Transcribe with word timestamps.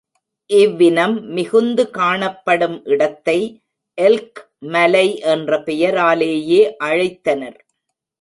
இவ்வினம் 0.49 1.17
மிகுந்து 1.27 1.83
காணப்படும் 1.89 2.77
இடத்தை 2.85 3.35
எல்க் 3.97 4.41
மலை 4.67 5.05
என்ற 5.33 5.59
பெயராலேயே 5.59 6.61
அழைத்தனர். 6.83 7.59